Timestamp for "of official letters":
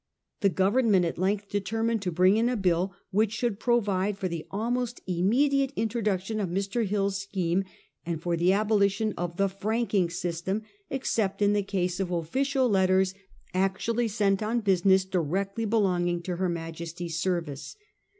11.99-13.13